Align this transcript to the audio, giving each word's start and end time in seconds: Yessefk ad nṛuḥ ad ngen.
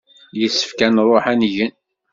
Yessefk 0.39 0.79
ad 0.85 0.91
nṛuḥ 0.93 1.23
ad 1.31 1.37
ngen. 1.47 1.73